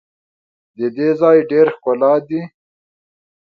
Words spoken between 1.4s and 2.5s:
ډېر ښکلا دي.